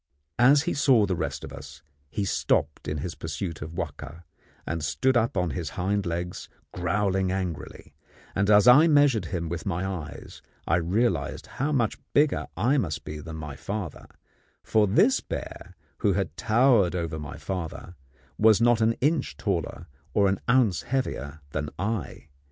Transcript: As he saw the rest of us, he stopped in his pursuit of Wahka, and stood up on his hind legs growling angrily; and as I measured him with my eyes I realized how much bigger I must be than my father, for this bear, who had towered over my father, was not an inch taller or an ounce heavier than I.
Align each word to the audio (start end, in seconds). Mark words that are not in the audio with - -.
As 0.39 0.63
he 0.63 0.73
saw 0.73 1.05
the 1.05 1.15
rest 1.15 1.43
of 1.43 1.53
us, 1.53 1.83
he 2.09 2.25
stopped 2.25 2.87
in 2.87 2.97
his 3.05 3.13
pursuit 3.13 3.61
of 3.61 3.75
Wahka, 3.75 4.23
and 4.65 4.83
stood 4.83 5.15
up 5.15 5.37
on 5.37 5.51
his 5.51 5.69
hind 5.77 6.07
legs 6.07 6.49
growling 6.73 7.31
angrily; 7.31 7.93
and 8.33 8.49
as 8.49 8.67
I 8.67 8.87
measured 8.87 9.25
him 9.25 9.47
with 9.47 9.67
my 9.67 9.85
eyes 9.85 10.41
I 10.65 10.77
realized 10.77 11.45
how 11.45 11.71
much 11.71 11.99
bigger 12.13 12.47
I 12.57 12.79
must 12.79 13.03
be 13.03 13.19
than 13.19 13.35
my 13.35 13.55
father, 13.55 14.07
for 14.63 14.87
this 14.87 15.19
bear, 15.19 15.75
who 15.99 16.13
had 16.13 16.35
towered 16.35 16.95
over 16.95 17.19
my 17.19 17.37
father, 17.37 17.93
was 18.39 18.59
not 18.59 18.81
an 18.81 18.93
inch 19.01 19.37
taller 19.37 19.85
or 20.15 20.27
an 20.27 20.39
ounce 20.49 20.81
heavier 20.81 21.41
than 21.51 21.69
I. 21.77 22.29